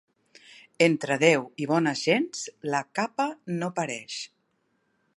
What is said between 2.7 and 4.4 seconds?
la capa no pareix.